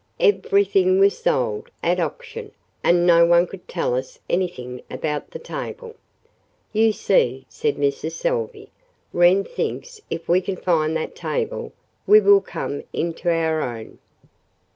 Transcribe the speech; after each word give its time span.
"Everything 0.19 0.97
was 0.97 1.15
sold 1.19 1.69
at 1.83 1.99
auction 1.99 2.53
and 2.83 3.05
no 3.05 3.23
one 3.23 3.45
could 3.45 3.67
tell 3.67 3.93
us 3.93 4.17
anything 4.27 4.81
about 4.89 5.29
the 5.29 5.37
table." 5.37 5.93
"You 6.73 6.91
see," 6.91 7.45
said 7.47 7.75
Mrs. 7.75 8.13
Salvey, 8.13 8.71
"Wren 9.13 9.43
thinks 9.43 10.01
if 10.09 10.27
we 10.27 10.41
can 10.41 10.55
find 10.57 10.97
that 10.97 11.15
table 11.15 11.71
we 12.07 12.19
will 12.19 12.41
come 12.41 12.81
into 12.91 13.29
our 13.29 13.61
own. 13.61 13.99